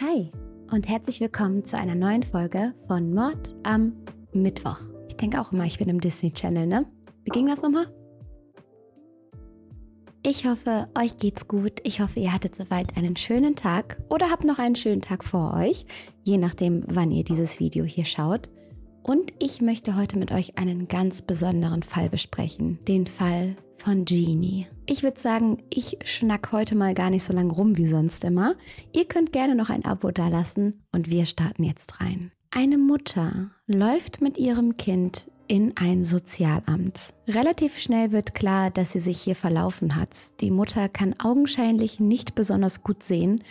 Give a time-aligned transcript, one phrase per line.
[0.00, 0.30] Hi
[0.70, 3.92] und herzlich willkommen zu einer neuen Folge von Mord am
[4.32, 4.78] Mittwoch.
[5.08, 6.86] Ich denke auch immer, ich bin im Disney Channel, ne?
[7.22, 7.84] Wie ging das nochmal?
[10.24, 11.80] Ich hoffe, euch geht's gut.
[11.82, 15.52] Ich hoffe, ihr hattet soweit einen schönen Tag oder habt noch einen schönen Tag vor
[15.52, 15.84] euch,
[16.24, 18.48] je nachdem, wann ihr dieses Video hier schaut.
[19.02, 24.66] Und ich möchte heute mit euch einen ganz besonderen Fall besprechen, den Fall von Genie.
[24.86, 28.54] Ich würde sagen, ich schnack heute mal gar nicht so lang rum wie sonst immer.
[28.92, 32.30] Ihr könnt gerne noch ein Abo dalassen und wir starten jetzt rein.
[32.50, 37.14] Eine Mutter läuft mit ihrem Kind in ein Sozialamt.
[37.26, 40.40] Relativ schnell wird klar, dass sie sich hier verlaufen hat.
[40.40, 43.42] Die Mutter kann augenscheinlich nicht besonders gut sehen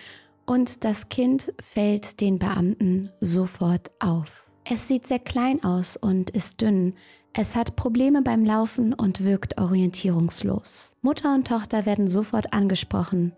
[0.45, 4.49] und das Kind fällt den Beamten sofort auf.
[4.71, 6.93] Es sieht sehr klein aus und ist dünn.
[7.33, 10.95] Es hat Probleme beim Laufen und wirkt orientierungslos.
[11.01, 13.33] Mutter und Tochter werden sofort angesprochen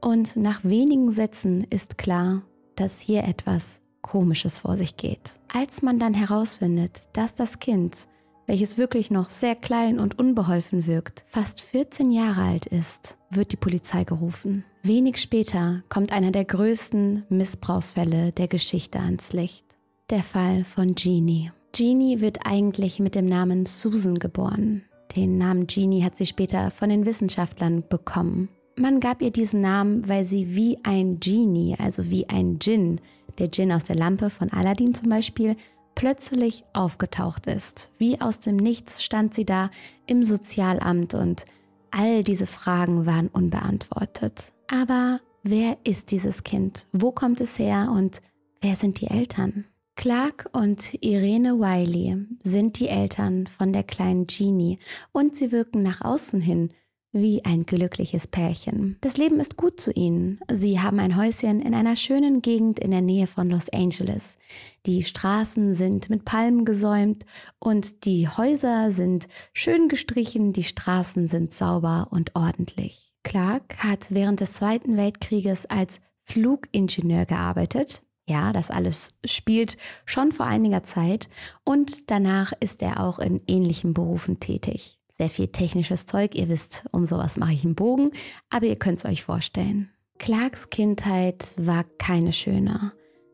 [0.00, 2.42] und nach wenigen Sätzen ist klar,
[2.74, 5.40] dass hier etwas Komisches vor sich geht.
[5.52, 8.06] Als man dann herausfindet, dass das Kind,
[8.46, 13.56] welches wirklich noch sehr klein und unbeholfen wirkt, fast 14 Jahre alt ist, wird die
[13.56, 14.64] Polizei gerufen.
[14.82, 19.64] Wenig später kommt einer der größten Missbrauchsfälle der Geschichte ans Licht.
[20.10, 21.50] Der Fall von Jeannie.
[21.76, 24.86] Jeannie wird eigentlich mit dem Namen Susan geboren.
[25.14, 28.48] Den Namen Jeannie hat sie später von den Wissenschaftlern bekommen.
[28.76, 32.98] Man gab ihr diesen Namen, weil sie wie ein Genie, also wie ein Djinn,
[33.38, 35.54] der Djinn aus der Lampe von Aladdin zum Beispiel,
[35.94, 37.90] plötzlich aufgetaucht ist.
[37.98, 39.70] Wie aus dem Nichts stand sie da
[40.06, 41.44] im Sozialamt und
[41.90, 44.54] all diese Fragen waren unbeantwortet.
[44.72, 46.86] Aber wer ist dieses Kind?
[46.92, 48.22] Wo kommt es her und
[48.62, 49.66] wer sind die Eltern?
[49.96, 54.78] Clark und Irene Wiley sind die Eltern von der kleinen Jeannie
[55.10, 56.70] und sie wirken nach außen hin
[57.12, 58.98] wie ein glückliches Pärchen.
[59.00, 60.38] Das Leben ist gut zu ihnen.
[60.52, 64.36] Sie haben ein Häuschen in einer schönen Gegend in der Nähe von Los Angeles.
[64.84, 67.24] Die Straßen sind mit Palmen gesäumt
[67.58, 73.14] und die Häuser sind schön gestrichen, die Straßen sind sauber und ordentlich.
[73.22, 78.02] Clark hat während des Zweiten Weltkrieges als Flugingenieur gearbeitet.
[78.28, 81.28] Ja, das alles spielt schon vor einiger Zeit
[81.64, 86.34] und danach ist er auch in ähnlichen Berufen tätig sehr viel technisches Zeug.
[86.34, 88.10] Ihr wisst, um sowas mache ich einen Bogen,
[88.50, 89.90] aber ihr könnt es euch vorstellen.
[90.18, 92.92] Clarks Kindheit war keine schöne.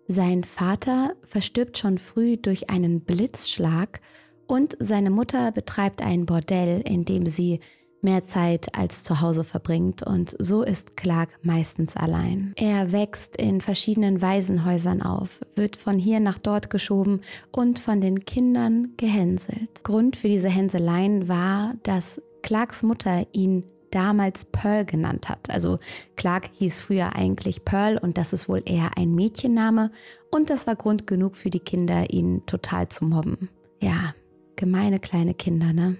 [0.09, 4.01] Sein Vater verstirbt schon früh durch einen Blitzschlag
[4.47, 7.61] und seine Mutter betreibt ein Bordell, in dem sie
[8.03, 12.53] mehr Zeit als zu Hause verbringt und so ist Clark meistens allein.
[12.57, 17.21] Er wächst in verschiedenen Waisenhäusern auf, wird von hier nach dort geschoben
[17.51, 19.85] und von den Kindern gehänselt.
[19.85, 25.51] Grund für diese Hänseleien war, dass Clarks Mutter ihn damals Pearl genannt hat.
[25.51, 25.79] Also
[26.17, 29.91] Clark hieß früher eigentlich Pearl und das ist wohl eher ein Mädchenname
[30.31, 33.49] und das war Grund genug für die Kinder, ihn total zu mobben.
[33.81, 34.15] Ja,
[34.57, 35.97] gemeine kleine Kinder, ne?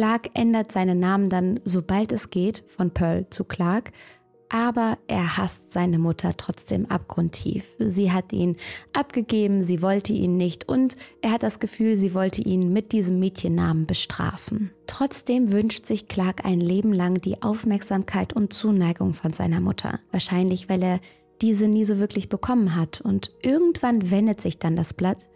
[0.00, 3.92] Clark ändert seinen Namen dann, sobald es geht, von Pearl zu Clark,
[4.48, 7.76] aber er hasst seine Mutter trotzdem abgrundtief.
[7.78, 8.56] Sie hat ihn
[8.94, 13.18] abgegeben, sie wollte ihn nicht und er hat das Gefühl, sie wollte ihn mit diesem
[13.18, 14.70] Mädchennamen bestrafen.
[14.86, 20.00] Trotzdem wünscht sich Clark ein Leben lang die Aufmerksamkeit und Zuneigung von seiner Mutter.
[20.12, 21.00] Wahrscheinlich, weil er
[21.42, 25.28] diese nie so wirklich bekommen hat und irgendwann wendet sich dann das Blatt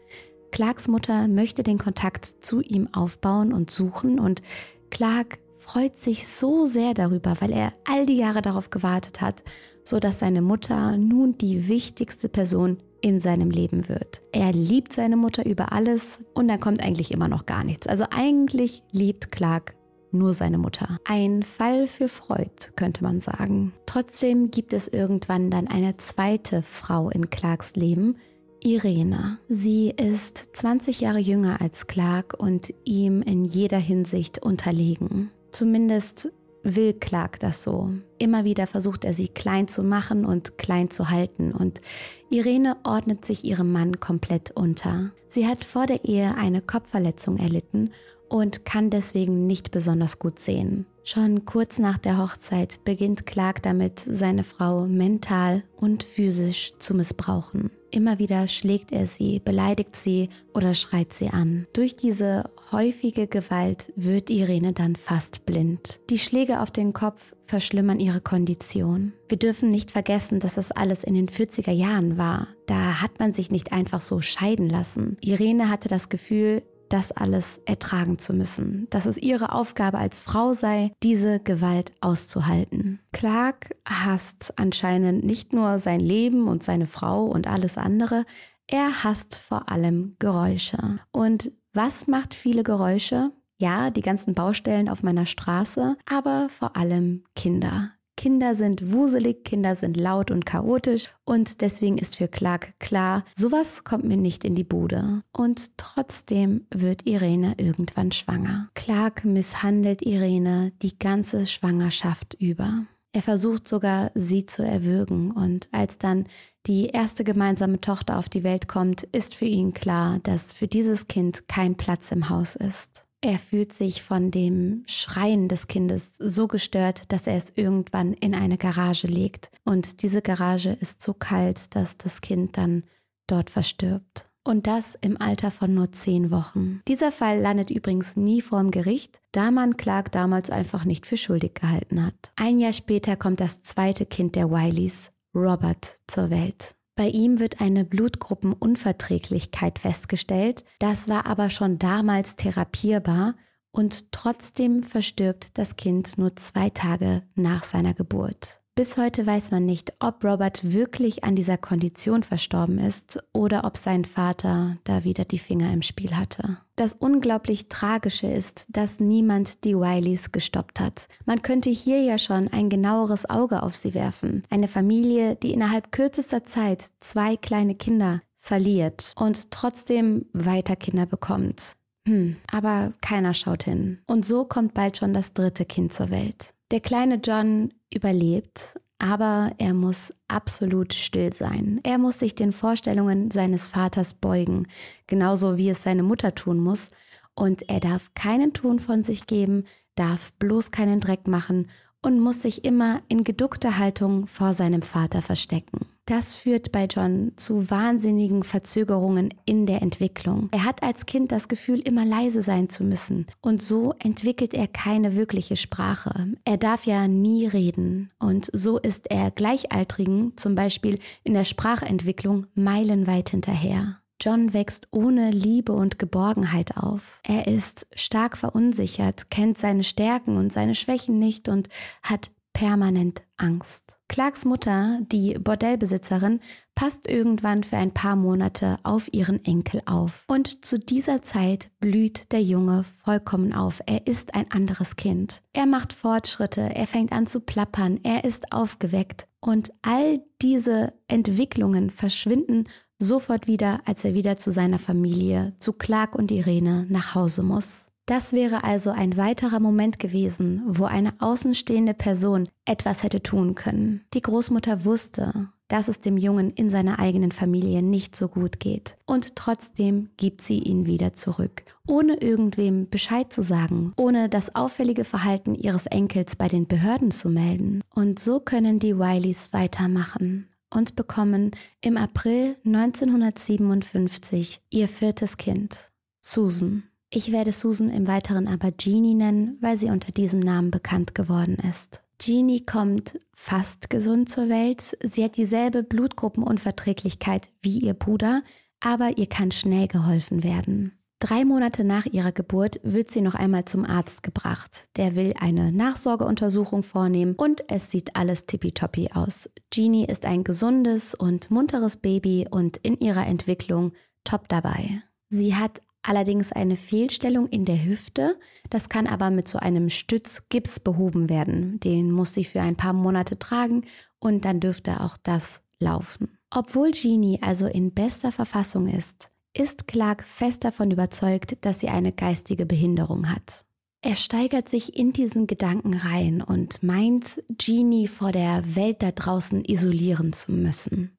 [0.54, 4.40] Clarks Mutter möchte den Kontakt zu ihm aufbauen und suchen und
[4.88, 9.42] Clark freut sich so sehr darüber, weil er all die Jahre darauf gewartet hat,
[9.82, 14.22] so dass seine Mutter nun die wichtigste Person in seinem Leben wird.
[14.30, 17.88] Er liebt seine Mutter über alles und dann kommt eigentlich immer noch gar nichts.
[17.88, 19.74] Also eigentlich liebt Clark
[20.12, 20.98] nur seine Mutter.
[21.04, 23.72] Ein Fall für Freud, könnte man sagen.
[23.86, 28.18] Trotzdem gibt es irgendwann dann eine zweite Frau in Clarks Leben,
[28.64, 29.38] Irene.
[29.50, 35.30] Sie ist 20 Jahre jünger als Clark und ihm in jeder Hinsicht unterlegen.
[35.52, 36.32] Zumindest
[36.62, 37.90] will Clark das so.
[38.16, 41.82] Immer wieder versucht er sie klein zu machen und klein zu halten und
[42.30, 45.12] Irene ordnet sich ihrem Mann komplett unter.
[45.28, 47.90] Sie hat vor der Ehe eine Kopfverletzung erlitten
[48.28, 50.86] und kann deswegen nicht besonders gut sehen.
[51.06, 57.70] Schon kurz nach der Hochzeit beginnt Clark damit, seine Frau mental und physisch zu missbrauchen.
[57.90, 61.66] Immer wieder schlägt er sie, beleidigt sie oder schreit sie an.
[61.74, 66.00] Durch diese häufige Gewalt wird Irene dann fast blind.
[66.10, 69.12] Die Schläge auf den Kopf verschlimmern ihre Kondition.
[69.28, 72.48] Wir dürfen nicht vergessen, dass das alles in den 40er Jahren war.
[72.66, 75.16] Da hat man sich nicht einfach so scheiden lassen.
[75.20, 76.62] Irene hatte das Gefühl,
[76.94, 83.00] das alles ertragen zu müssen, dass es ihre Aufgabe als Frau sei, diese Gewalt auszuhalten.
[83.12, 88.24] Clark hasst anscheinend nicht nur sein Leben und seine Frau und alles andere,
[88.68, 91.00] er hasst vor allem Geräusche.
[91.10, 93.32] Und was macht viele Geräusche?
[93.58, 97.90] Ja, die ganzen Baustellen auf meiner Straße, aber vor allem Kinder.
[98.16, 103.84] Kinder sind wuselig, Kinder sind laut und chaotisch und deswegen ist für Clark klar, sowas
[103.84, 105.22] kommt mir nicht in die Bude.
[105.32, 108.68] Und trotzdem wird Irene irgendwann schwanger.
[108.74, 112.86] Clark misshandelt Irene die ganze Schwangerschaft über.
[113.12, 116.26] Er versucht sogar, sie zu erwürgen und als dann
[116.66, 121.06] die erste gemeinsame Tochter auf die Welt kommt, ist für ihn klar, dass für dieses
[121.06, 123.06] Kind kein Platz im Haus ist.
[123.24, 128.34] Er fühlt sich von dem Schreien des Kindes so gestört, dass er es irgendwann in
[128.34, 129.50] eine Garage legt.
[129.64, 132.84] Und diese Garage ist so kalt, dass das Kind dann
[133.26, 134.28] dort verstirbt.
[134.44, 136.82] Und das im Alter von nur zehn Wochen.
[136.86, 141.54] Dieser Fall landet übrigens nie vorm Gericht, da man Clark damals einfach nicht für schuldig
[141.54, 142.30] gehalten hat.
[142.36, 146.74] Ein Jahr später kommt das zweite Kind der Wileys, Robert, zur Welt.
[146.96, 153.34] Bei ihm wird eine Blutgruppenunverträglichkeit festgestellt, das war aber schon damals therapierbar
[153.72, 158.63] und trotzdem verstirbt das Kind nur zwei Tage nach seiner Geburt.
[158.76, 163.76] Bis heute weiß man nicht, ob Robert wirklich an dieser Kondition verstorben ist oder ob
[163.76, 166.56] sein Vater da wieder die Finger im Spiel hatte.
[166.74, 171.06] Das unglaublich Tragische ist, dass niemand die Wileys gestoppt hat.
[171.24, 174.42] Man könnte hier ja schon ein genaueres Auge auf sie werfen.
[174.50, 181.74] Eine Familie, die innerhalb kürzester Zeit zwei kleine Kinder verliert und trotzdem weiter Kinder bekommt.
[182.08, 184.00] Hm, aber keiner schaut hin.
[184.08, 186.54] Und so kommt bald schon das dritte Kind zur Welt.
[186.72, 191.80] Der kleine John überlebt, aber er muss absolut still sein.
[191.82, 194.66] Er muss sich den Vorstellungen seines Vaters beugen,
[195.06, 196.90] genauso wie es seine Mutter tun muss.
[197.34, 199.64] Und er darf keinen Ton von sich geben,
[199.94, 201.68] darf bloß keinen Dreck machen
[202.02, 205.86] und muss sich immer in geduckter Haltung vor seinem Vater verstecken.
[206.06, 210.50] Das führt bei John zu wahnsinnigen Verzögerungen in der Entwicklung.
[210.52, 213.26] Er hat als Kind das Gefühl, immer leise sein zu müssen.
[213.40, 216.34] Und so entwickelt er keine wirkliche Sprache.
[216.44, 218.10] Er darf ja nie reden.
[218.18, 223.98] Und so ist er Gleichaltrigen, zum Beispiel in der Sprachentwicklung, meilenweit hinterher.
[224.20, 227.20] John wächst ohne Liebe und Geborgenheit auf.
[227.24, 231.68] Er ist stark verunsichert, kennt seine Stärken und seine Schwächen nicht und
[232.02, 233.98] hat permanent Angst.
[234.08, 236.40] Clarks Mutter, die Bordellbesitzerin,
[236.74, 240.24] passt irgendwann für ein paar Monate auf ihren Enkel auf.
[240.28, 243.82] Und zu dieser Zeit blüht der Junge vollkommen auf.
[243.86, 245.42] Er ist ein anderes Kind.
[245.52, 249.28] Er macht Fortschritte, er fängt an zu plappern, er ist aufgeweckt.
[249.40, 252.68] Und all diese Entwicklungen verschwinden
[252.98, 257.90] sofort wieder, als er wieder zu seiner Familie, zu Clark und Irene nach Hause muss.
[258.06, 264.04] Das wäre also ein weiterer Moment gewesen, wo eine außenstehende Person etwas hätte tun können.
[264.12, 268.98] Die Großmutter wusste, dass es dem Jungen in seiner eigenen Familie nicht so gut geht.
[269.06, 275.04] Und trotzdem gibt sie ihn wieder zurück, ohne irgendwem Bescheid zu sagen, ohne das auffällige
[275.04, 277.80] Verhalten ihres Enkels bei den Behörden zu melden.
[277.94, 286.82] Und so können die Wileys weitermachen und bekommen im April 1957 ihr viertes Kind, Susan.
[287.16, 291.58] Ich werde Susan im Weiteren aber Jeannie nennen, weil sie unter diesem Namen bekannt geworden
[291.70, 292.02] ist.
[292.18, 294.96] Jeannie kommt fast gesund zur Welt.
[295.00, 298.42] Sie hat dieselbe Blutgruppenunverträglichkeit wie ihr Bruder,
[298.80, 300.98] aber ihr kann schnell geholfen werden.
[301.20, 304.88] Drei Monate nach ihrer Geburt wird sie noch einmal zum Arzt gebracht.
[304.96, 309.48] Der will eine Nachsorgeuntersuchung vornehmen und es sieht alles tippitoppi aus.
[309.72, 313.92] Jeannie ist ein gesundes und munteres Baby und in ihrer Entwicklung
[314.24, 315.00] top dabei.
[315.28, 318.38] Sie hat allerdings eine Fehlstellung in der Hüfte.
[318.70, 321.80] Das kann aber mit so einem Stützgips behoben werden.
[321.80, 323.84] Den muss sie für ein paar Monate tragen
[324.20, 326.38] und dann dürfte auch das laufen.
[326.50, 332.12] Obwohl Jeannie also in bester Verfassung ist, ist Clark fest davon überzeugt, dass sie eine
[332.12, 333.64] geistige Behinderung hat.
[334.02, 339.64] Er steigert sich in diesen Gedanken rein und meint, Jeannie vor der Welt da draußen
[339.64, 341.16] isolieren zu müssen.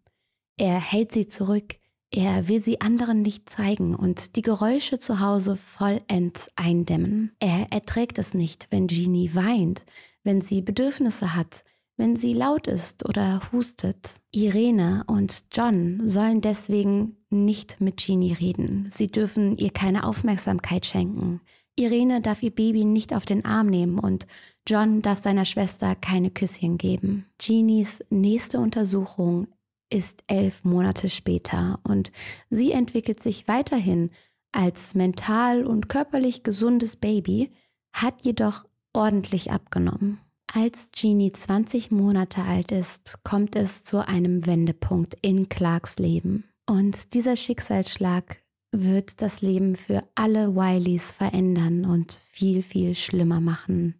[0.58, 1.78] Er hält sie zurück,
[2.16, 7.34] er will sie anderen nicht zeigen und die Geräusche zu Hause vollends eindämmen.
[7.40, 9.86] Er erträgt es nicht, wenn Jeannie weint,
[10.24, 11.66] wenn sie Bedürfnisse hat,
[11.98, 14.22] wenn sie laut ist oder hustet.
[14.32, 18.88] Irene und John sollen deswegen nicht mit Jeannie reden.
[18.92, 21.42] Sie dürfen ihr keine Aufmerksamkeit schenken.
[21.76, 24.26] Irene darf ihr Baby nicht auf den Arm nehmen und
[24.66, 27.26] John darf seiner Schwester keine Küsschen geben.
[27.40, 29.48] Jeannies nächste Untersuchung
[29.90, 32.12] ist elf Monate später und
[32.50, 34.10] sie entwickelt sich weiterhin
[34.52, 37.52] als mental und körperlich gesundes Baby,
[37.92, 40.20] hat jedoch ordentlich abgenommen.
[40.54, 46.46] Als Jeannie 20 Monate alt ist, kommt es zu einem Wendepunkt in Clarks Leben.
[46.66, 48.38] Und dieser Schicksalsschlag
[48.72, 54.00] wird das Leben für alle Wileys verändern und viel, viel schlimmer machen.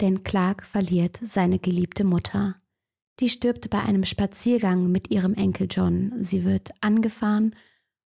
[0.00, 2.56] Denn Clark verliert seine geliebte Mutter.
[3.20, 6.12] Die stirbt bei einem Spaziergang mit ihrem Enkel John.
[6.20, 7.54] Sie wird angefahren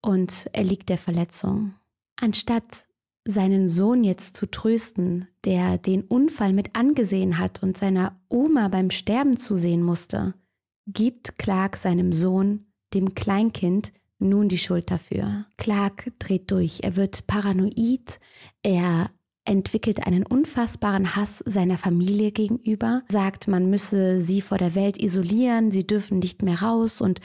[0.01, 1.74] und erliegt der Verletzung.
[2.20, 2.88] Anstatt
[3.25, 8.89] seinen Sohn jetzt zu trösten, der den Unfall mit angesehen hat und seiner Oma beim
[8.89, 10.34] Sterben zusehen musste,
[10.88, 15.46] gibt Clark seinem Sohn, dem Kleinkind, nun die Schuld dafür.
[15.58, 18.20] Clark dreht durch, er wird paranoid,
[18.63, 19.10] er
[19.51, 25.72] entwickelt einen unfassbaren Hass seiner Familie gegenüber, sagt, man müsse sie vor der Welt isolieren,
[25.72, 27.20] sie dürfen nicht mehr raus und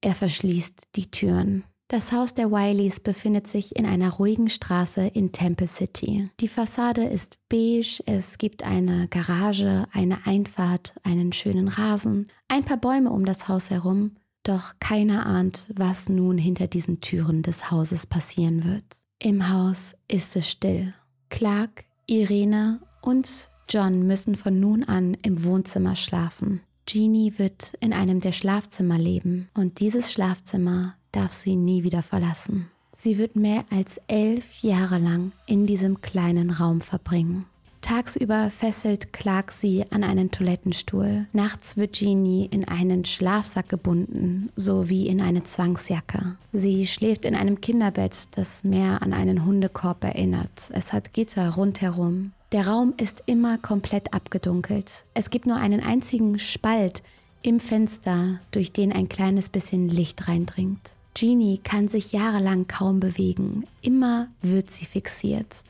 [0.00, 1.64] er verschließt die Türen.
[1.86, 6.28] Das Haus der Wileys befindet sich in einer ruhigen Straße in Temple City.
[6.40, 12.76] Die Fassade ist beige, es gibt eine Garage, eine Einfahrt, einen schönen Rasen, ein paar
[12.76, 18.06] Bäume um das Haus herum, doch keiner ahnt, was nun hinter diesen Türen des Hauses
[18.06, 18.84] passieren wird.
[19.18, 20.92] Im Haus ist es still.
[21.30, 26.62] Clark, Irene und John müssen von nun an im Wohnzimmer schlafen.
[26.86, 32.70] Jeannie wird in einem der Schlafzimmer leben und dieses Schlafzimmer darf sie nie wieder verlassen.
[32.96, 37.44] Sie wird mehr als elf Jahre lang in diesem kleinen Raum verbringen.
[37.88, 41.26] Tagsüber fesselt Clark sie an einen Toilettenstuhl.
[41.32, 46.36] Nachts wird Jeannie in einen Schlafsack gebunden, sowie in eine Zwangsjacke.
[46.52, 50.68] Sie schläft in einem Kinderbett, das mehr an einen Hundekorb erinnert.
[50.68, 52.32] Es hat Gitter rundherum.
[52.52, 55.06] Der Raum ist immer komplett abgedunkelt.
[55.14, 57.02] Es gibt nur einen einzigen Spalt
[57.40, 60.90] im Fenster, durch den ein kleines bisschen Licht reindringt.
[61.16, 63.64] Jeannie kann sich jahrelang kaum bewegen.
[63.80, 65.64] Immer wird sie fixiert.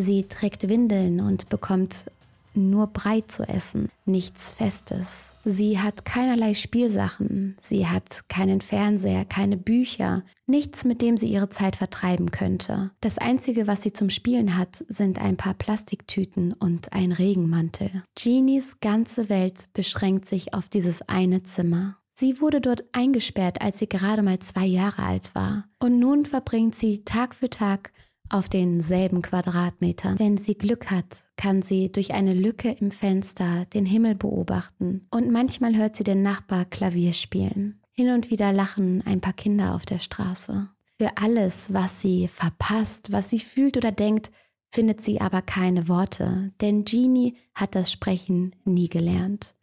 [0.00, 2.04] Sie trägt Windeln und bekommt
[2.54, 5.32] nur Brei zu essen, nichts Festes.
[5.44, 11.48] Sie hat keinerlei Spielsachen, sie hat keinen Fernseher, keine Bücher, nichts, mit dem sie ihre
[11.48, 12.92] Zeit vertreiben könnte.
[13.00, 18.04] Das Einzige, was sie zum Spielen hat, sind ein paar Plastiktüten und ein Regenmantel.
[18.16, 21.96] Jeanies ganze Welt beschränkt sich auf dieses eine Zimmer.
[22.14, 25.64] Sie wurde dort eingesperrt, als sie gerade mal zwei Jahre alt war.
[25.80, 27.92] Und nun verbringt sie Tag für Tag
[28.30, 30.18] auf denselben Quadratmetern.
[30.18, 35.30] Wenn sie Glück hat, kann sie durch eine Lücke im Fenster den Himmel beobachten und
[35.30, 37.80] manchmal hört sie den Nachbar Klavier spielen.
[37.92, 40.68] Hin und wieder lachen ein paar Kinder auf der Straße.
[41.00, 44.30] Für alles, was sie verpasst, was sie fühlt oder denkt,
[44.70, 49.54] findet sie aber keine Worte, denn Jeannie hat das Sprechen nie gelernt.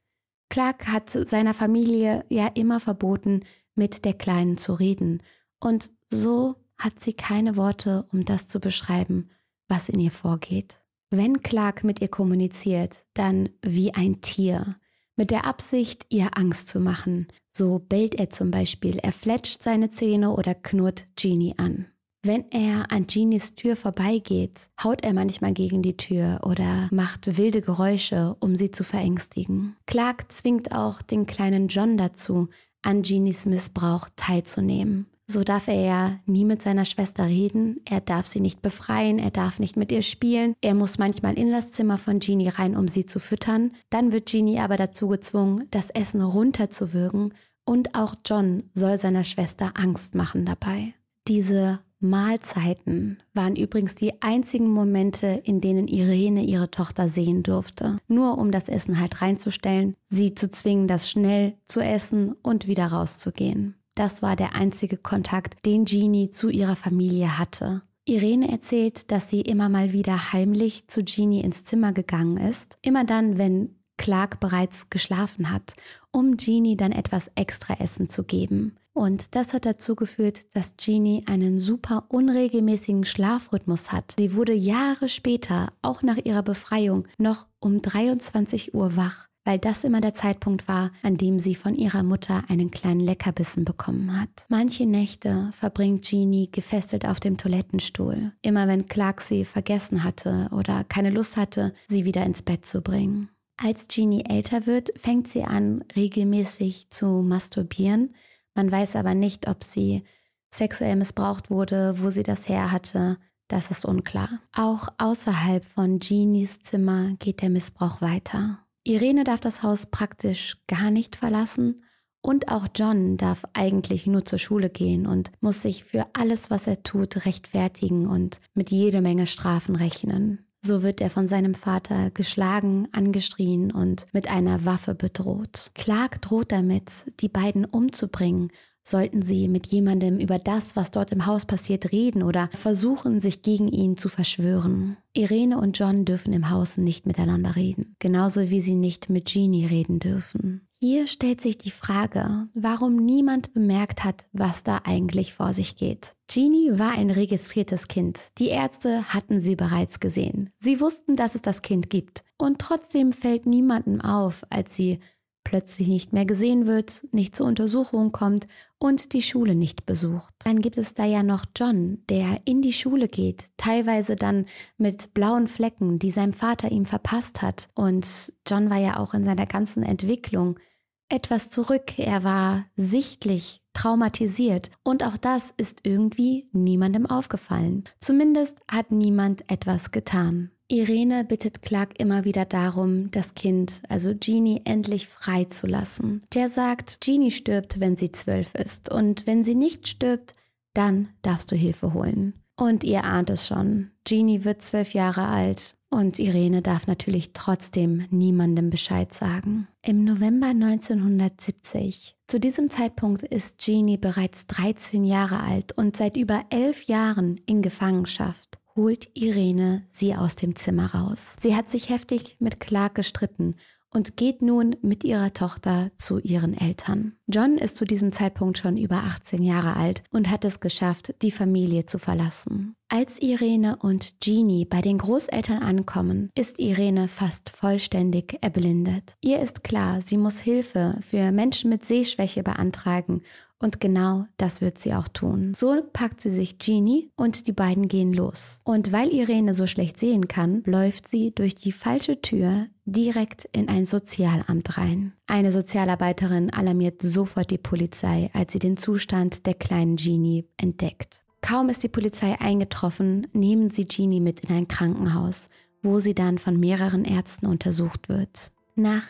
[0.49, 3.41] Clark hat seiner Familie ja immer verboten,
[3.75, 5.21] mit der Kleinen zu reden.
[5.59, 9.29] Und so hat sie keine Worte, um das zu beschreiben,
[9.67, 10.81] was in ihr vorgeht.
[11.09, 14.75] Wenn Clark mit ihr kommuniziert, dann wie ein Tier,
[15.15, 17.27] mit der Absicht, ihr Angst zu machen.
[17.51, 21.87] So bellt er zum Beispiel, er fletscht seine Zähne oder knurrt Jeannie an.
[22.21, 27.61] Wenn er an Jeanies Tür vorbeigeht, haut er manchmal gegen die Tür oder macht wilde
[27.61, 29.75] Geräusche, um sie zu verängstigen.
[29.85, 32.47] Clark zwingt auch den kleinen John dazu,
[32.81, 35.05] an Jeanies Missbrauch teilzunehmen.
[35.27, 39.31] So darf er ja nie mit seiner Schwester reden, er darf sie nicht befreien, er
[39.31, 42.87] darf nicht mit ihr spielen, er muss manchmal in das Zimmer von Jeannie rein, um
[42.87, 43.71] sie zu füttern.
[43.89, 47.33] Dann wird Jeannie aber dazu gezwungen, das Essen runterzuwürgen
[47.65, 50.93] und auch John soll seiner Schwester Angst machen dabei.
[51.27, 57.97] Diese Mahlzeiten waren übrigens die einzigen Momente, in denen Irene ihre Tochter sehen durfte.
[58.07, 62.87] Nur um das Essen halt reinzustellen, sie zu zwingen, das schnell zu essen und wieder
[62.87, 63.75] rauszugehen.
[63.95, 67.81] Das war der einzige Kontakt, den Jeannie zu ihrer Familie hatte.
[68.03, 73.03] Irene erzählt, dass sie immer mal wieder heimlich zu Jeannie ins Zimmer gegangen ist, immer
[73.03, 75.73] dann, wenn Clark bereits geschlafen hat,
[76.11, 78.75] um Jeannie dann etwas extra Essen zu geben.
[78.93, 84.15] Und das hat dazu geführt, dass Jeannie einen super unregelmäßigen Schlafrhythmus hat.
[84.17, 89.85] Sie wurde Jahre später, auch nach ihrer Befreiung, noch um 23 Uhr wach, weil das
[89.85, 94.45] immer der Zeitpunkt war, an dem sie von ihrer Mutter einen kleinen Leckerbissen bekommen hat.
[94.49, 100.83] Manche Nächte verbringt Jeannie gefesselt auf dem Toilettenstuhl, immer wenn Clark sie vergessen hatte oder
[100.83, 103.29] keine Lust hatte, sie wieder ins Bett zu bringen.
[103.57, 108.13] Als Jeannie älter wird, fängt sie an, regelmäßig zu masturbieren,
[108.55, 110.03] man weiß aber nicht, ob sie
[110.49, 113.17] sexuell missbraucht wurde, wo sie das her hatte.
[113.47, 114.29] Das ist unklar.
[114.53, 118.64] Auch außerhalb von Jeannies Zimmer geht der Missbrauch weiter.
[118.85, 121.83] Irene darf das Haus praktisch gar nicht verlassen
[122.25, 126.65] Und auch John darf eigentlich nur zur Schule gehen und muss sich für alles, was
[126.65, 130.43] er tut, rechtfertigen und mit jede Menge Strafen rechnen.
[130.63, 135.69] So wird er von seinem Vater geschlagen, angeschrien und mit einer Waffe bedroht.
[135.75, 138.51] Clark droht damit, die beiden umzubringen,
[138.85, 143.41] sollten sie mit jemandem über das, was dort im Haus passiert, reden oder versuchen, sich
[143.41, 144.97] gegen ihn zu verschwören.
[145.13, 149.65] Irene und John dürfen im Haus nicht miteinander reden, genauso wie sie nicht mit Jeannie
[149.65, 150.61] reden dürfen.
[150.81, 156.13] Hier stellt sich die Frage, warum niemand bemerkt hat, was da eigentlich vor sich geht.
[156.29, 158.37] Jeannie war ein registriertes Kind.
[158.37, 160.51] Die Ärzte hatten sie bereits gesehen.
[160.59, 162.23] Sie wussten, dass es das Kind gibt.
[162.37, 164.99] Und trotzdem fällt niemandem auf, als sie
[165.45, 168.47] plötzlich nicht mehr gesehen wird, nicht zur Untersuchung kommt
[168.77, 170.33] und die Schule nicht besucht.
[170.43, 174.45] Dann gibt es da ja noch John, der in die Schule geht, teilweise dann
[174.77, 177.69] mit blauen Flecken, die sein Vater ihm verpasst hat.
[177.75, 180.59] Und John war ja auch in seiner ganzen Entwicklung
[181.07, 181.97] etwas zurück.
[181.97, 187.83] Er war sichtlich traumatisiert und auch das ist irgendwie niemandem aufgefallen.
[187.99, 190.51] Zumindest hat niemand etwas getan.
[190.67, 196.25] Irene bittet Clark immer wieder darum, das Kind, also Jeannie, endlich freizulassen.
[196.33, 200.33] Der sagt, Jeannie stirbt, wenn sie zwölf ist und wenn sie nicht stirbt,
[200.73, 202.33] dann darfst du Hilfe holen.
[202.57, 208.07] Und ihr ahnt es schon, Jeannie wird zwölf Jahre alt und Irene darf natürlich trotzdem
[208.09, 209.67] niemandem Bescheid sagen.
[209.83, 216.43] Im November 1970, zu diesem Zeitpunkt ist Jeannie bereits 13 Jahre alt und seit über
[216.49, 221.35] elf Jahren in Gefangenschaft holt Irene sie aus dem Zimmer raus.
[221.39, 223.55] Sie hat sich heftig mit Clark gestritten
[223.95, 227.15] und geht nun mit ihrer Tochter zu ihren Eltern.
[227.27, 231.31] John ist zu diesem Zeitpunkt schon über 18 Jahre alt und hat es geschafft, die
[231.31, 232.75] Familie zu verlassen.
[232.87, 239.15] Als Irene und Jeannie bei den Großeltern ankommen, ist Irene fast vollständig erblindet.
[239.21, 243.23] Ihr ist klar, sie muss Hilfe für Menschen mit Sehschwäche beantragen
[243.57, 245.53] und genau das wird sie auch tun.
[245.55, 248.61] So packt sie sich Jeannie und die beiden gehen los.
[248.65, 253.67] Und weil Irene so schlecht sehen kann, läuft sie durch die falsche Tür direkt in
[253.67, 255.13] ein Sozialamt rein.
[255.25, 261.24] Eine Sozialarbeiterin alarmiert sofort die Polizei, als sie den Zustand der kleinen Jeannie entdeckt.
[261.45, 265.49] Kaum ist die Polizei eingetroffen, nehmen sie Jeannie mit in ein Krankenhaus,
[265.83, 268.51] wo sie dann von mehreren Ärzten untersucht wird.
[268.73, 269.05] Nach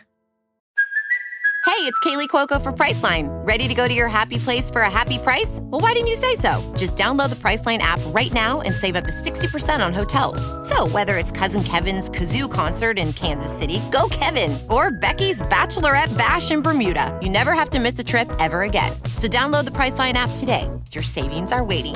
[1.65, 3.29] Hey, it's Kaylee Cuoco for Priceline.
[3.47, 5.59] Ready to go to your happy place for a happy price?
[5.63, 6.61] Well, why didn't you say so?
[6.77, 10.41] Just download the Priceline app right now and save up to 60% on hotels.
[10.67, 16.15] So, whether it's Cousin Kevin's Kazoo concert in Kansas City, go Kevin, or Becky's Bachelorette
[16.17, 18.91] Bash in Bermuda, you never have to miss a trip ever again.
[19.15, 20.69] So, download the Priceline app today.
[20.91, 21.95] Your savings are waiting.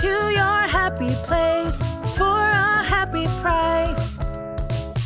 [0.00, 1.80] To your happy place
[2.18, 4.18] for a happy price.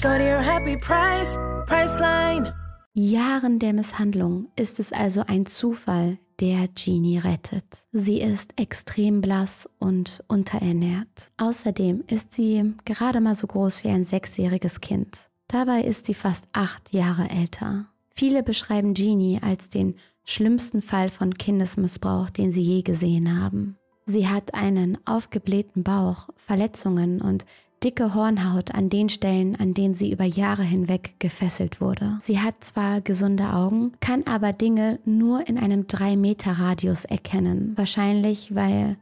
[0.02, 1.36] Go to your happy price,
[1.68, 2.52] Priceline.
[2.92, 7.86] Jahren der Misshandlung ist es also ein Zufall, der Jeannie rettet.
[7.92, 11.30] Sie ist extrem blass und unterernährt.
[11.36, 15.28] Außerdem ist sie gerade mal so groß wie ein sechsjähriges Kind.
[15.46, 17.86] Dabei ist sie fast acht Jahre älter.
[18.16, 23.76] Viele beschreiben Jeannie als den schlimmsten Fall von Kindesmissbrauch, den sie je gesehen haben.
[24.10, 27.46] Sie hat einen aufgeblähten Bauch, Verletzungen und
[27.84, 32.18] dicke Hornhaut an den Stellen, an denen sie über Jahre hinweg gefesselt wurde.
[32.20, 37.74] Sie hat zwar gesunde Augen, kann aber Dinge nur in einem 3-Meter-Radius erkennen.
[37.76, 38.96] Wahrscheinlich, weil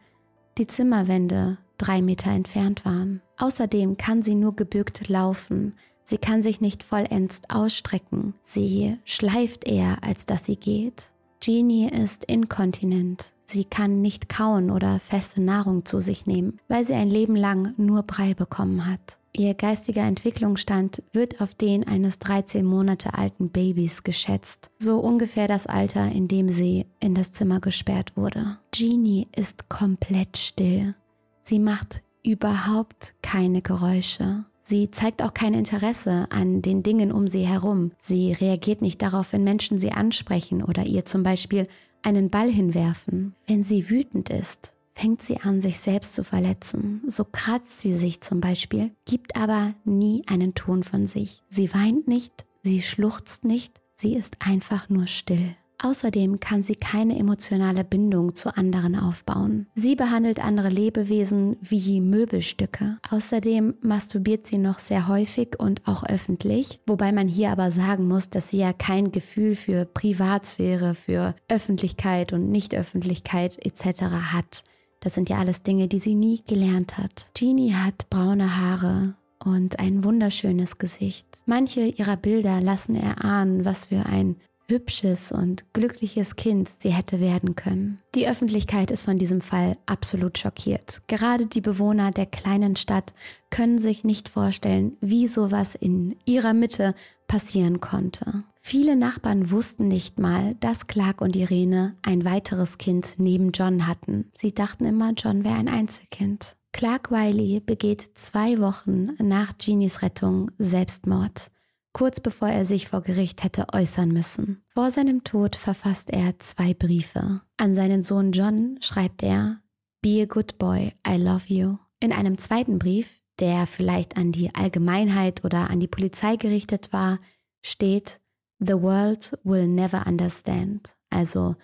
[0.58, 3.22] die Zimmerwände drei Meter entfernt waren.
[3.38, 5.72] Außerdem kann sie nur gebückt laufen.
[6.04, 8.34] Sie kann sich nicht vollends ausstrecken.
[8.42, 11.04] Sie schleift eher, als dass sie geht.
[11.40, 13.32] Jeannie ist inkontinent.
[13.46, 17.72] Sie kann nicht kauen oder feste Nahrung zu sich nehmen, weil sie ein Leben lang
[17.78, 19.18] nur Brei bekommen hat.
[19.32, 25.66] Ihr geistiger Entwicklungsstand wird auf den eines 13 Monate alten Babys geschätzt, so ungefähr das
[25.66, 28.58] Alter, in dem sie in das Zimmer gesperrt wurde.
[28.74, 30.94] Jeannie ist komplett still.
[31.42, 34.44] Sie macht überhaupt keine Geräusche.
[34.68, 37.92] Sie zeigt auch kein Interesse an den Dingen um sie herum.
[37.98, 41.68] Sie reagiert nicht darauf, wenn Menschen sie ansprechen oder ihr zum Beispiel
[42.02, 43.34] einen Ball hinwerfen.
[43.46, 47.00] Wenn sie wütend ist, fängt sie an, sich selbst zu verletzen.
[47.06, 51.42] So kratzt sie sich zum Beispiel, gibt aber nie einen Ton von sich.
[51.48, 55.56] Sie weint nicht, sie schluchzt nicht, sie ist einfach nur still.
[55.80, 59.66] Außerdem kann sie keine emotionale Bindung zu anderen aufbauen.
[59.74, 62.98] Sie behandelt andere Lebewesen wie Möbelstücke.
[63.10, 68.30] Außerdem masturbiert sie noch sehr häufig und auch öffentlich, wobei man hier aber sagen muss,
[68.30, 74.02] dass sie ja kein Gefühl für Privatsphäre, für Öffentlichkeit und Nichtöffentlichkeit etc.
[74.32, 74.64] hat.
[75.00, 77.30] Das sind ja alles Dinge, die sie nie gelernt hat.
[77.36, 79.14] Jeannie hat braune Haare,
[79.44, 81.26] und ein wunderschönes Gesicht.
[81.46, 84.36] Manche ihrer Bilder lassen erahnen, was für ein
[84.68, 88.00] hübsches und glückliches Kind sie hätte werden können.
[88.14, 91.02] Die Öffentlichkeit ist von diesem Fall absolut schockiert.
[91.06, 93.14] Gerade die Bewohner der kleinen Stadt
[93.50, 96.94] können sich nicht vorstellen, wie sowas in ihrer Mitte
[97.26, 98.44] passieren konnte.
[98.60, 104.30] Viele Nachbarn wussten nicht mal, dass Clark und Irene ein weiteres Kind neben John hatten.
[104.34, 106.56] Sie dachten immer, John wäre ein Einzelkind.
[106.72, 111.50] Clark Wiley begeht zwei Wochen nach Jeannies Rettung Selbstmord
[111.98, 114.62] kurz bevor er sich vor Gericht hätte äußern müssen.
[114.68, 117.40] Vor seinem Tod verfasst er zwei Briefe.
[117.56, 119.60] An seinen Sohn John schreibt er,
[120.00, 121.78] Be a good boy, I love you.
[121.98, 127.18] In einem zweiten Brief, der vielleicht an die Allgemeinheit oder an die Polizei gerichtet war,
[127.62, 128.20] steht,
[128.60, 130.94] The world will never understand.
[131.10, 131.56] Also,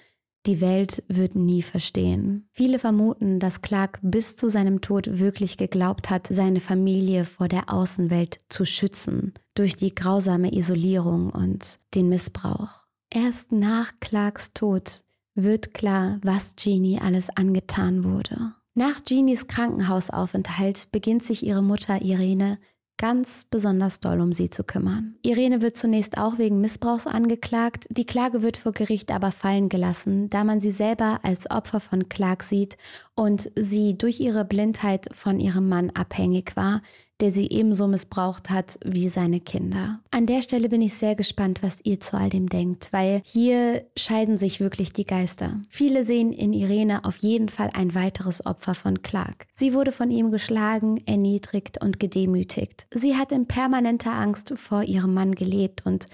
[0.46, 2.48] die Welt wird nie verstehen.
[2.52, 7.72] Viele vermuten, dass Clark bis zu seinem Tod wirklich geglaubt hat, seine Familie vor der
[7.72, 12.84] Außenwelt zu schützen, durch die grausame Isolierung und den Missbrauch.
[13.10, 15.02] Erst nach Clarks Tod
[15.34, 18.54] wird klar, was Jeannie alles angetan wurde.
[18.74, 22.58] Nach Jeannies Krankenhausaufenthalt beginnt sich ihre Mutter Irene
[22.96, 25.16] ganz besonders doll um sie zu kümmern.
[25.22, 30.30] Irene wird zunächst auch wegen Missbrauchs angeklagt, die Klage wird vor Gericht aber fallen gelassen,
[30.30, 32.76] da man sie selber als Opfer von Clark sieht
[33.14, 36.82] und sie durch ihre Blindheit von ihrem Mann abhängig war,
[37.20, 40.00] der sie ebenso missbraucht hat wie seine Kinder.
[40.10, 43.84] An der Stelle bin ich sehr gespannt, was ihr zu all dem denkt, weil hier
[43.96, 45.60] scheiden sich wirklich die Geister.
[45.68, 49.46] Viele sehen in Irene auf jeden Fall ein weiteres Opfer von Clark.
[49.52, 52.86] Sie wurde von ihm geschlagen, erniedrigt und gedemütigt.
[52.92, 56.08] Sie hat in permanenter Angst vor ihrem Mann gelebt und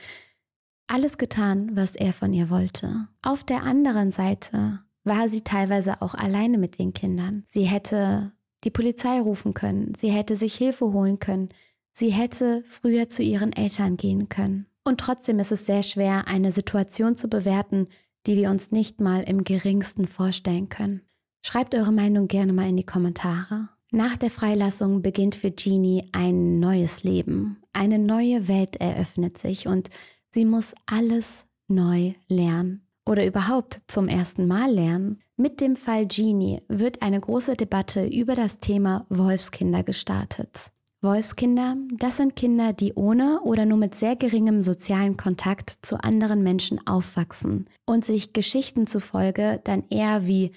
[0.86, 3.06] alles getan, was er von ihr wollte.
[3.22, 7.44] Auf der anderen Seite war sie teilweise auch alleine mit den Kindern.
[7.46, 8.32] Sie hätte
[8.64, 11.48] die Polizei rufen können, sie hätte sich Hilfe holen können,
[11.92, 14.66] sie hätte früher zu ihren Eltern gehen können.
[14.84, 17.88] Und trotzdem ist es sehr schwer, eine Situation zu bewerten,
[18.26, 21.02] die wir uns nicht mal im geringsten vorstellen können.
[21.42, 23.70] Schreibt eure Meinung gerne mal in die Kommentare.
[23.92, 27.62] Nach der Freilassung beginnt für Jeannie ein neues Leben.
[27.72, 29.90] Eine neue Welt eröffnet sich und
[30.30, 35.20] sie muss alles neu lernen oder überhaupt zum ersten Mal lernen.
[35.40, 40.70] Mit dem Fall Genie wird eine große Debatte über das Thema Wolfskinder gestartet.
[41.00, 46.42] Wolfskinder, das sind Kinder, die ohne oder nur mit sehr geringem sozialen Kontakt zu anderen
[46.42, 50.52] Menschen aufwachsen und sich Geschichten zufolge dann eher wie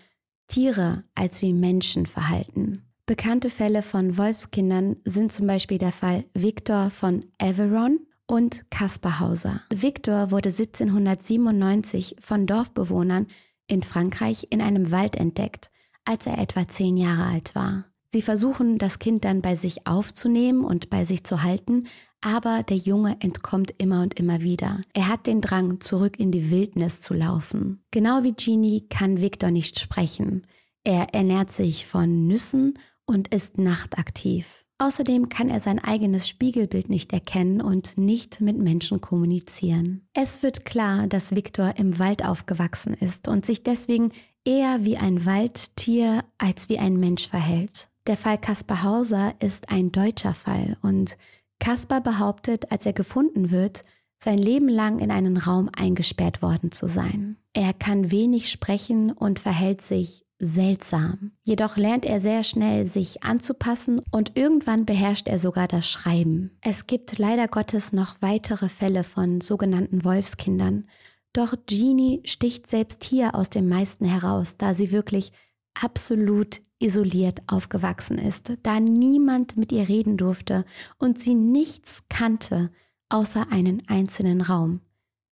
[0.47, 2.83] Tiere als wie Menschen verhalten.
[3.05, 9.61] Bekannte Fälle von Wolfskindern sind zum Beispiel der Fall Victor von Averon und Kaspar Hauser.
[9.73, 13.27] Victor wurde 1797 von Dorfbewohnern
[13.67, 15.71] in Frankreich in einem Wald entdeckt,
[16.05, 17.85] als er etwa zehn Jahre alt war.
[18.11, 21.85] Sie versuchen, das Kind dann bei sich aufzunehmen und bei sich zu halten,
[22.21, 24.81] aber der Junge entkommt immer und immer wieder.
[24.93, 27.83] Er hat den Drang, zurück in die Wildnis zu laufen.
[27.91, 30.45] Genau wie Genie kann Victor nicht sprechen.
[30.83, 34.62] Er ernährt sich von Nüssen und ist nachtaktiv.
[34.83, 40.05] Außerdem kann er sein eigenes Spiegelbild nicht erkennen und nicht mit Menschen kommunizieren.
[40.13, 44.11] Es wird klar, dass Viktor im Wald aufgewachsen ist und sich deswegen
[44.43, 47.87] eher wie ein Waldtier als wie ein Mensch verhält.
[48.07, 51.17] Der Fall Kaspar Hauser ist ein deutscher Fall und
[51.61, 53.85] Kaspar behauptet, als er gefunden wird,
[54.17, 57.37] sein Leben lang in einen Raum eingesperrt worden zu sein.
[57.53, 61.31] Er kann wenig sprechen und verhält sich seltsam.
[61.43, 66.57] Jedoch lernt er sehr schnell, sich anzupassen und irgendwann beherrscht er sogar das Schreiben.
[66.61, 70.85] Es gibt leider Gottes noch weitere Fälle von sogenannten Wolfskindern,
[71.33, 75.31] doch Jeannie sticht selbst hier aus dem meisten heraus, da sie wirklich
[75.73, 80.65] absolut isoliert aufgewachsen ist, da niemand mit ihr reden durfte
[80.99, 82.71] und sie nichts kannte
[83.09, 84.81] außer einen einzelnen Raum,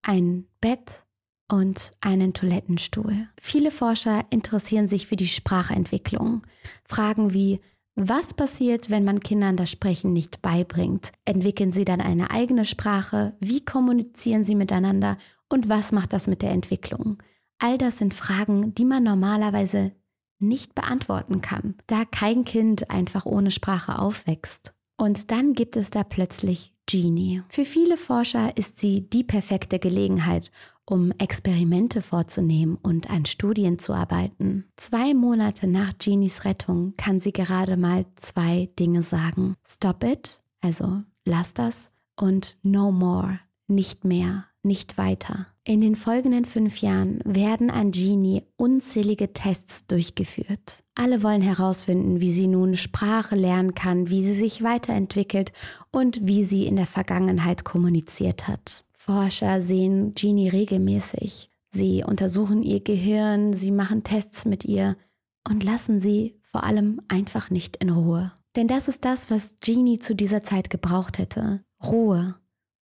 [0.03, 1.07] ein Bett,
[1.51, 3.29] und einen Toilettenstuhl.
[3.41, 6.43] Viele Forscher interessieren sich für die Sprachentwicklung.
[6.85, 7.61] Fragen wie,
[7.97, 11.13] was passiert, wenn man Kindern das Sprechen nicht beibringt?
[11.25, 13.35] Entwickeln sie dann eine eigene Sprache?
[13.41, 15.19] Wie kommunizieren sie miteinander?
[15.49, 17.19] Und was macht das mit der Entwicklung?
[17.59, 19.93] All das sind Fragen, die man normalerweise
[20.39, 24.73] nicht beantworten kann, da kein Kind einfach ohne Sprache aufwächst.
[24.97, 27.43] Und dann gibt es da plötzlich Genie.
[27.51, 30.51] Für viele Forscher ist sie die perfekte Gelegenheit,
[30.91, 34.65] um Experimente vorzunehmen und an Studien zu arbeiten.
[34.77, 39.55] Zwei Monate nach Genies Rettung kann sie gerade mal zwei Dinge sagen.
[39.67, 45.47] Stop it, also lass das, und no more, nicht mehr, nicht weiter.
[45.65, 50.83] In den folgenden fünf Jahren werden an Genie unzählige Tests durchgeführt.
[50.95, 55.53] Alle wollen herausfinden, wie sie nun Sprache lernen kann, wie sie sich weiterentwickelt
[55.93, 58.85] und wie sie in der Vergangenheit kommuniziert hat.
[59.01, 61.49] Forscher sehen Jeannie regelmäßig.
[61.71, 64.95] Sie untersuchen ihr Gehirn, sie machen Tests mit ihr
[65.49, 68.33] und lassen sie vor allem einfach nicht in Ruhe.
[68.57, 71.65] Denn das ist das, was Jeannie zu dieser Zeit gebraucht hätte.
[71.83, 72.35] Ruhe.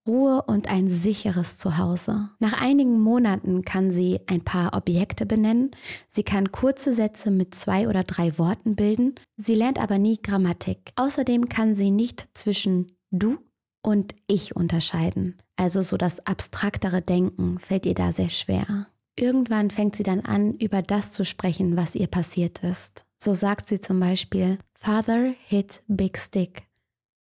[0.09, 2.31] Ruhe und ein sicheres Zuhause.
[2.41, 5.71] Nach einigen Monaten kann sie ein paar Objekte benennen,
[6.09, 10.91] sie kann kurze Sätze mit zwei oder drei Worten bilden, sie lernt aber nie Grammatik.
[10.97, 13.39] Außerdem kann sie nicht zwischen du
[13.83, 15.41] und ich unterscheiden.
[15.57, 18.87] Also so das abstraktere Denken fällt ihr da sehr schwer.
[19.17, 23.05] Irgendwann fängt sie dann an, über das zu sprechen, was ihr passiert ist.
[23.19, 26.69] So sagt sie zum Beispiel, Father hit big stick.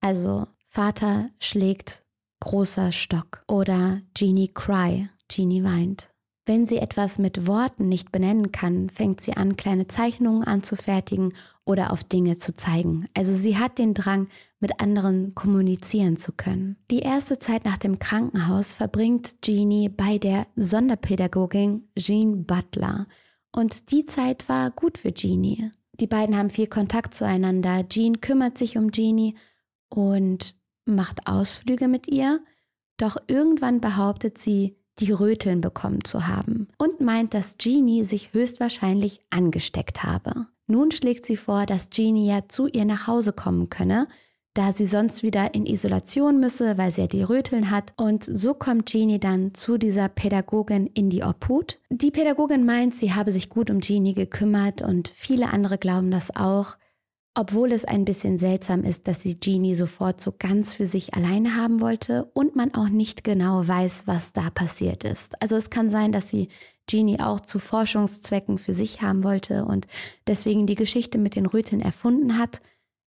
[0.00, 2.02] Also Vater schlägt
[2.40, 6.10] großer Stock oder Genie cry, Genie weint.
[6.44, 11.90] Wenn sie etwas mit Worten nicht benennen kann, fängt sie an, kleine Zeichnungen anzufertigen oder
[11.90, 13.08] auf Dinge zu zeigen.
[13.14, 14.28] Also sie hat den Drang,
[14.60, 16.76] mit anderen kommunizieren zu können.
[16.90, 23.06] Die erste Zeit nach dem Krankenhaus verbringt Jeannie bei der Sonderpädagogin Jean Butler.
[23.52, 25.70] Und die Zeit war gut für Jeannie.
[26.00, 27.88] Die beiden haben viel Kontakt zueinander.
[27.88, 29.34] Jean kümmert sich um Jeannie
[29.88, 32.40] und macht Ausflüge mit ihr,
[32.96, 39.20] doch irgendwann behauptet sie, die Röteln bekommen zu haben und meint, dass Jeannie sich höchstwahrscheinlich
[39.28, 40.46] angesteckt habe.
[40.66, 44.08] Nun schlägt sie vor, dass Jeannie ja zu ihr nach Hause kommen könne,
[44.56, 47.92] da sie sonst wieder in Isolation müsse, weil sie ja die Röteln hat.
[47.96, 51.78] Und so kommt Jeannie dann zu dieser Pädagogin in die Obhut.
[51.90, 56.34] Die Pädagogin meint, sie habe sich gut um Jeannie gekümmert und viele andere glauben das
[56.34, 56.76] auch.
[57.38, 61.54] Obwohl es ein bisschen seltsam ist, dass sie Jeannie sofort so ganz für sich alleine
[61.54, 65.40] haben wollte und man auch nicht genau weiß, was da passiert ist.
[65.42, 66.48] Also es kann sein, dass sie
[66.88, 69.86] Jeannie auch zu Forschungszwecken für sich haben wollte und
[70.26, 72.62] deswegen die Geschichte mit den Röteln erfunden hat.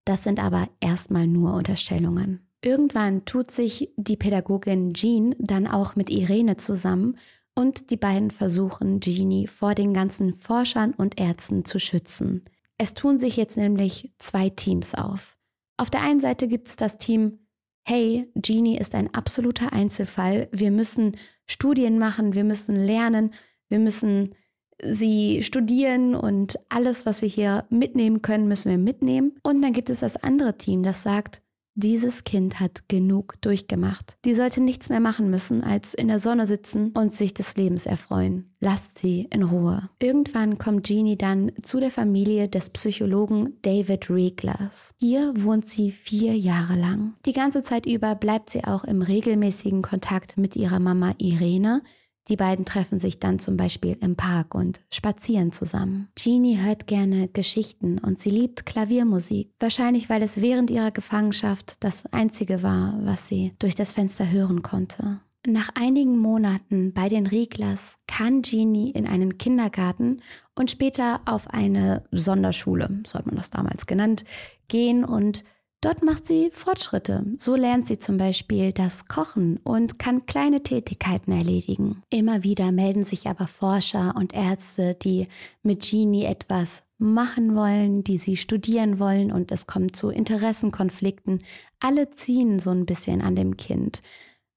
[0.06, 2.48] Das sind aber erstmal nur Unterstellungen.
[2.62, 7.16] Irgendwann tut sich die Pädagogin Jean dann auch mit Irene zusammen
[7.56, 12.44] und die beiden versuchen, Jeannie vor den ganzen Forschern und Ärzten zu schützen.
[12.78, 15.38] Es tun sich jetzt nämlich zwei Teams auf.
[15.78, 17.40] Auf der einen Seite gibt es das Team,
[17.86, 23.34] hey, Genie ist ein absoluter Einzelfall, wir müssen Studien machen, wir müssen lernen,
[23.68, 24.36] wir müssen
[24.84, 29.34] sie studieren und alles, was wir hier mitnehmen können, müssen wir mitnehmen.
[29.44, 31.42] Und dann gibt es das andere Team, das sagt,
[31.76, 34.18] dieses Kind hat genug durchgemacht.
[34.26, 37.86] Die sollte nichts mehr machen müssen, als in der Sonne sitzen und sich des Lebens
[37.86, 38.54] erfreuen.
[38.60, 39.90] Lasst sie in Ruhe.
[40.02, 44.94] Irgendwann kommt Jeannie dann zu der Familie des Psychologen David Reglers.
[44.98, 47.14] Hier wohnt sie vier Jahre lang.
[47.26, 51.82] Die ganze Zeit über bleibt sie auch im regelmäßigen Kontakt mit ihrer Mama Irene,
[52.30, 56.10] die beiden treffen sich dann zum Beispiel im Park und spazieren zusammen.
[56.16, 59.52] Jeannie hört gerne Geschichten und sie liebt Klaviermusik.
[59.60, 64.62] Wahrscheinlich, weil es während ihrer Gefangenschaft das einzige war, was sie durch das Fenster hören
[64.62, 65.20] konnte.
[65.48, 70.22] Nach einigen Monaten bei den Rieglers kann Jeannie in einen Kindergarten
[70.54, 74.26] und später auf eine Sonderschule, so hat man das damals genannt,
[74.68, 75.44] gehen und
[75.82, 77.26] Dort macht sie Fortschritte.
[77.38, 82.02] So lernt sie zum Beispiel das Kochen und kann kleine Tätigkeiten erledigen.
[82.10, 85.28] Immer wieder melden sich aber Forscher und Ärzte, die
[85.64, 91.44] mit Jeannie etwas machen wollen, die sie studieren wollen und es kommt zu Interessenkonflikten.
[91.80, 94.02] Alle ziehen so ein bisschen an dem Kind.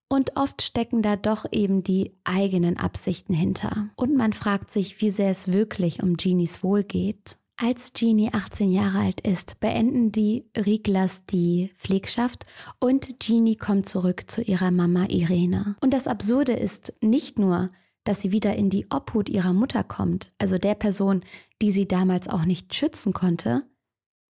[0.09, 3.89] Und oft stecken da doch eben die eigenen Absichten hinter.
[3.97, 7.39] Und man fragt sich, wie sehr es wirklich um Jeannies Wohl geht.
[7.65, 12.45] Als Jeannie 18 Jahre alt ist, beenden die Rieglers die Pflegschaft
[12.81, 15.77] und Jeannie kommt zurück zu ihrer Mama Irene.
[15.81, 17.71] Und das Absurde ist nicht nur,
[18.03, 21.23] dass sie wieder in die Obhut ihrer Mutter kommt, also der Person,
[21.63, 23.63] die sie damals auch nicht schützen konnte,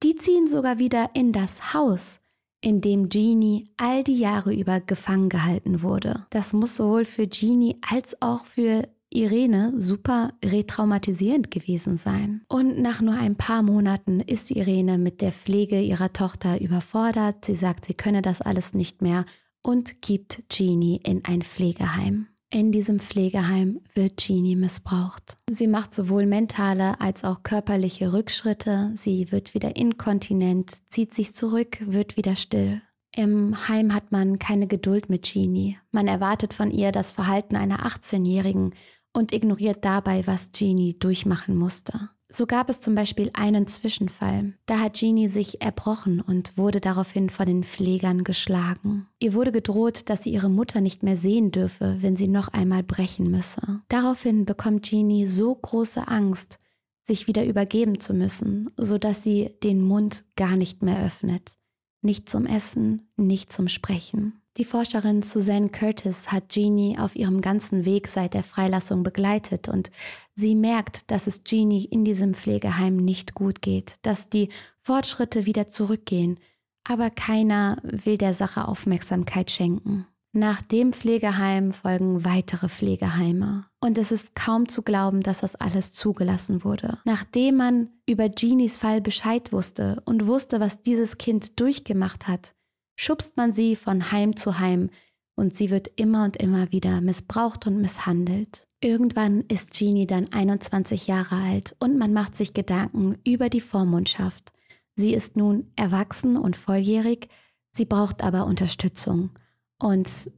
[0.02, 2.20] die ziehen sogar wieder in das Haus,
[2.60, 6.26] in dem Jeannie all die Jahre über gefangen gehalten wurde.
[6.28, 12.42] Das muss sowohl für Jeannie als auch für Irene super retraumatisierend gewesen sein.
[12.48, 17.44] Und nach nur ein paar Monaten ist Irene mit der Pflege ihrer Tochter überfordert.
[17.44, 19.24] Sie sagt, sie könne das alles nicht mehr
[19.62, 22.26] und gibt Jeannie in ein Pflegeheim.
[22.50, 25.38] In diesem Pflegeheim wird Jeannie missbraucht.
[25.50, 28.92] Sie macht sowohl mentale als auch körperliche Rückschritte.
[28.94, 32.82] Sie wird wieder inkontinent, zieht sich zurück, wird wieder still.
[33.16, 35.78] Im Heim hat man keine Geduld mit Jeannie.
[35.92, 38.74] Man erwartet von ihr das Verhalten einer 18-Jährigen
[39.12, 42.10] und ignoriert dabei, was Jeannie durchmachen musste.
[42.34, 44.54] So gab es zum Beispiel einen Zwischenfall.
[44.64, 49.06] Da hat Jeannie sich erbrochen und wurde daraufhin von den Pflegern geschlagen.
[49.18, 52.82] Ihr wurde gedroht, dass sie ihre Mutter nicht mehr sehen dürfe, wenn sie noch einmal
[52.82, 53.82] brechen müsse.
[53.88, 56.58] Daraufhin bekommt Jeannie so große Angst,
[57.02, 61.58] sich wieder übergeben zu müssen, so dass sie den Mund gar nicht mehr öffnet.
[62.02, 64.41] nicht zum Essen, nicht zum Sprechen.
[64.58, 69.90] Die Forscherin Suzanne Curtis hat Jeannie auf ihrem ganzen Weg seit der Freilassung begleitet und
[70.34, 74.50] sie merkt, dass es Jeannie in diesem Pflegeheim nicht gut geht, dass die
[74.82, 76.38] Fortschritte wieder zurückgehen,
[76.84, 80.06] aber keiner will der Sache Aufmerksamkeit schenken.
[80.34, 83.66] Nach dem Pflegeheim folgen weitere Pflegeheime.
[83.80, 86.98] Und es ist kaum zu glauben, dass das alles zugelassen wurde.
[87.04, 92.54] Nachdem man über Jeanies Fall Bescheid wusste und wusste, was dieses Kind durchgemacht hat,
[93.02, 94.88] schubst man sie von Heim zu Heim
[95.34, 98.68] und sie wird immer und immer wieder missbraucht und misshandelt.
[98.80, 104.52] Irgendwann ist Jeannie dann 21 Jahre alt und man macht sich Gedanken über die Vormundschaft.
[104.94, 107.28] Sie ist nun erwachsen und volljährig,
[107.72, 109.30] sie braucht aber Unterstützung.
[109.80, 110.30] Und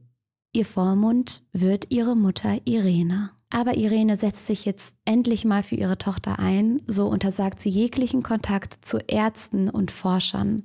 [0.51, 3.29] ihr Vormund wird ihre Mutter Irene.
[3.51, 8.23] Aber Irene setzt sich jetzt endlich mal für ihre Tochter ein, so untersagt sie jeglichen
[8.23, 10.63] Kontakt zu Ärzten und Forschern.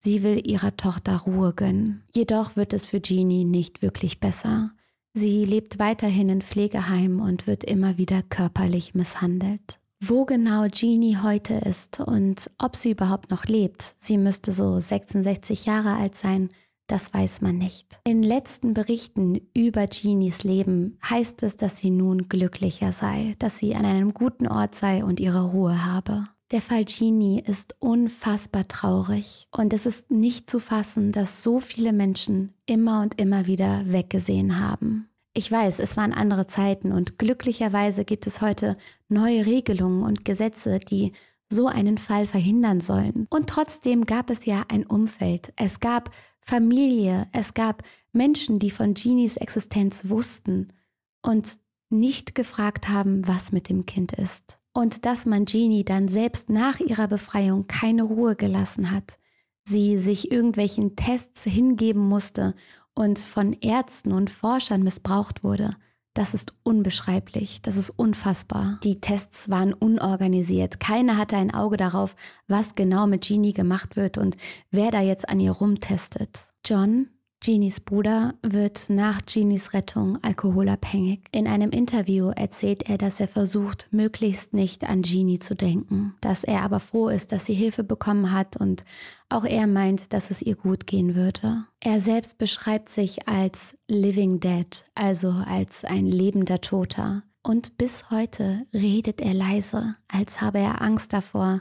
[0.00, 2.04] Sie will ihrer Tochter Ruhe gönnen.
[2.12, 4.70] Jedoch wird es für Jeannie nicht wirklich besser.
[5.14, 9.80] Sie lebt weiterhin in Pflegeheimen und wird immer wieder körperlich misshandelt.
[10.00, 15.64] Wo genau Jeannie heute ist und ob sie überhaupt noch lebt, sie müsste so 66
[15.64, 16.50] Jahre alt sein,
[16.86, 17.98] das weiß man nicht.
[18.04, 23.74] In letzten Berichten über Jeanies Leben heißt es, dass sie nun glücklicher sei, dass sie
[23.74, 26.28] an einem guten Ort sei und ihre Ruhe habe.
[26.50, 31.92] Der Fall Jeannie ist unfassbar traurig und es ist nicht zu fassen, dass so viele
[31.92, 35.10] Menschen immer und immer wieder weggesehen haben.
[35.34, 38.78] Ich weiß, es waren andere Zeiten und glücklicherweise gibt es heute
[39.10, 41.12] neue Regelungen und Gesetze, die
[41.50, 43.26] so einen Fall verhindern sollen.
[43.28, 45.52] Und trotzdem gab es ja ein Umfeld.
[45.56, 47.82] Es gab Familie, es gab
[48.12, 50.72] Menschen, die von Genies Existenz wussten
[51.20, 51.58] und
[51.90, 54.57] nicht gefragt haben, was mit dem Kind ist.
[54.78, 59.18] Und dass man Genie dann selbst nach ihrer Befreiung keine Ruhe gelassen hat,
[59.64, 62.54] sie sich irgendwelchen Tests hingeben musste
[62.94, 65.74] und von Ärzten und Forschern missbraucht wurde,
[66.14, 68.78] das ist unbeschreiblich, das ist unfassbar.
[68.84, 70.78] Die Tests waren unorganisiert.
[70.78, 72.14] Keiner hatte ein Auge darauf,
[72.46, 74.36] was genau mit Jeannie gemacht wird und
[74.70, 76.52] wer da jetzt an ihr rumtestet.
[76.64, 77.08] John,
[77.40, 81.20] Jeannies Bruder wird nach Jeannies Rettung alkoholabhängig.
[81.30, 86.42] In einem Interview erzählt er, dass er versucht, möglichst nicht an Jeannie zu denken, dass
[86.42, 88.84] er aber froh ist, dass sie Hilfe bekommen hat und
[89.28, 91.64] auch er meint, dass es ihr gut gehen würde.
[91.80, 97.22] Er selbst beschreibt sich als Living Dead, also als ein lebender Toter.
[97.42, 101.60] Und bis heute redet er leise, als habe er Angst davor,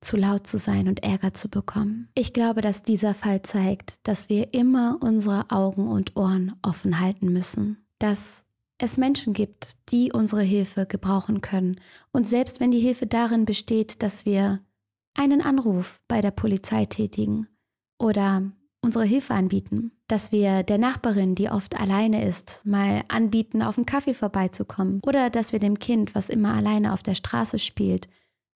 [0.00, 2.08] zu laut zu sein und Ärger zu bekommen.
[2.14, 7.32] Ich glaube, dass dieser Fall zeigt, dass wir immer unsere Augen und Ohren offen halten
[7.32, 8.44] müssen, dass
[8.78, 11.80] es Menschen gibt, die unsere Hilfe gebrauchen können.
[12.12, 14.60] Und selbst wenn die Hilfe darin besteht, dass wir
[15.14, 17.48] einen Anruf bei der Polizei tätigen
[17.98, 23.76] oder unsere Hilfe anbieten, dass wir der Nachbarin, die oft alleine ist, mal anbieten, auf
[23.76, 28.08] einen Kaffee vorbeizukommen oder dass wir dem Kind, was immer alleine auf der Straße spielt,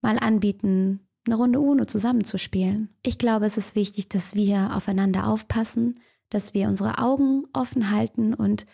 [0.02, 1.00] mal anbieten,
[1.30, 2.90] eine Runde UNO zusammenzuspielen.
[3.04, 8.34] Ich glaube, es ist wichtig, dass wir aufeinander aufpassen, dass wir unsere Augen offen halten
[8.34, 8.66] und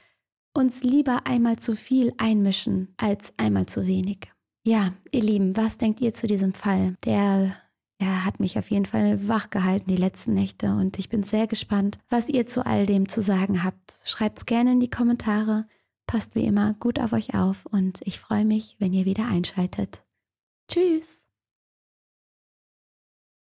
[0.54, 4.32] uns lieber einmal zu viel einmischen als einmal zu wenig.
[4.64, 6.96] Ja, ihr Lieben, was denkt ihr zu diesem Fall?
[7.06, 7.56] Der
[7.98, 11.48] er hat mich auf jeden Fall wach gehalten die letzten Nächte und ich bin sehr
[11.48, 13.94] gespannt, was ihr zu all dem zu sagen habt.
[14.04, 15.66] Schreibt's gerne in die Kommentare.
[16.06, 20.04] Passt wie immer gut auf euch auf und ich freue mich, wenn ihr wieder einschaltet.
[20.68, 21.25] Tschüss!